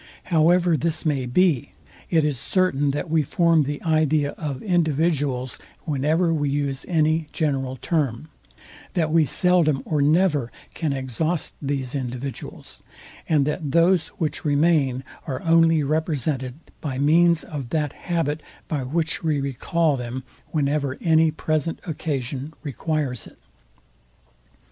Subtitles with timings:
[0.33, 1.73] However this may be,
[2.09, 7.75] it is certain that we form the idea of individuals, whenever we use any general
[7.77, 8.27] term;
[8.95, 12.81] that we seldom or never can exhaust these individuals;
[13.29, 19.21] and that those, which remain, are only represented by means of that habit, by which
[19.23, 23.37] we recall them, whenever any present occasion requires it.